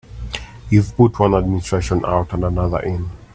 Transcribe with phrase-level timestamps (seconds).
[0.71, 3.07] You've put one administration out and another in.